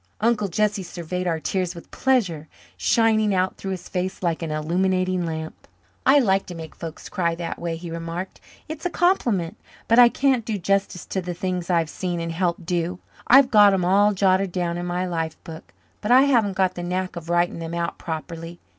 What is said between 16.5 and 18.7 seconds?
got the knack of writing them out properly.